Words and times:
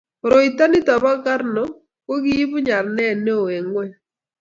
koroito 0.21 0.63
nito 0.67 0.93
bo 1.03 1.13
korno 1.25 1.63
ko 2.05 2.13
kiibu 2.23 2.57
nyeranet 2.65 3.15
neoo 3.23 3.47
eng' 3.55 3.69
ng'ony 3.71 3.91